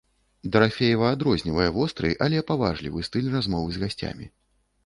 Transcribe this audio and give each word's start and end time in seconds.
Дарафеева 0.53 1.09
адрознівае 1.15 1.67
востры, 1.77 2.09
але 2.29 2.41
паважлівы 2.49 3.07
стыль 3.09 3.31
размовы 3.37 3.69
з 3.77 3.83
гасцямі. 3.85 4.25